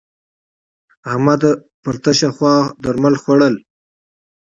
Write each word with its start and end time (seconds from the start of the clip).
احمد 1.11 1.41
پر 1.81 1.95
تشه 2.03 2.29
خوا 2.35 2.55
درمل 2.83 3.15
خوړول. 3.21 3.55